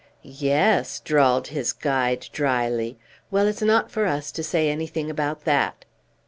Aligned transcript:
"Ye 0.23 0.49
es," 0.49 0.99
drawled 0.99 1.49
his 1.49 1.73
guide, 1.73 2.25
dryly. 2.33 2.97
"Well, 3.29 3.45
it's 3.45 3.61
not 3.61 3.91
for 3.91 4.07
us 4.07 4.31
to 4.31 4.41
say 4.41 4.67
anything 4.67 5.11
about 5.11 5.45
that." 5.45 5.85